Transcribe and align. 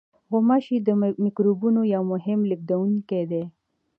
غوماشې 0.29 0.77
د 0.87 0.89
میکروبونو 1.23 1.81
یو 1.93 2.03
مهم 2.13 2.39
لېږدوونکی 2.49 3.21
دي. 3.31 3.43